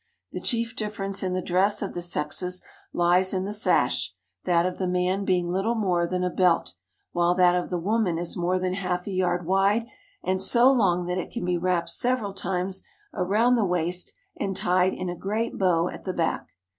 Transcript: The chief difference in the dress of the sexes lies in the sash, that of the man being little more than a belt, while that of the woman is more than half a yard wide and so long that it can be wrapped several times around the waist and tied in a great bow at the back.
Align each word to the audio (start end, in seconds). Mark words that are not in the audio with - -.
The 0.31 0.41
chief 0.41 0.75
difference 0.75 1.21
in 1.21 1.33
the 1.33 1.43
dress 1.43 1.83
of 1.83 1.93
the 1.93 2.01
sexes 2.01 2.63
lies 2.91 3.35
in 3.35 3.45
the 3.45 3.53
sash, 3.53 4.15
that 4.45 4.65
of 4.65 4.79
the 4.79 4.87
man 4.87 5.25
being 5.25 5.51
little 5.51 5.75
more 5.75 6.07
than 6.07 6.23
a 6.23 6.31
belt, 6.31 6.73
while 7.11 7.35
that 7.35 7.53
of 7.53 7.69
the 7.69 7.77
woman 7.77 8.17
is 8.17 8.35
more 8.35 8.57
than 8.57 8.73
half 8.73 9.05
a 9.05 9.11
yard 9.11 9.45
wide 9.45 9.85
and 10.23 10.41
so 10.41 10.71
long 10.71 11.05
that 11.05 11.19
it 11.19 11.29
can 11.29 11.45
be 11.45 11.55
wrapped 11.59 11.89
several 11.89 12.33
times 12.33 12.81
around 13.13 13.53
the 13.53 13.63
waist 13.63 14.11
and 14.39 14.55
tied 14.57 14.93
in 14.95 15.07
a 15.07 15.15
great 15.15 15.59
bow 15.59 15.87
at 15.87 16.03
the 16.03 16.13
back. 16.13 16.49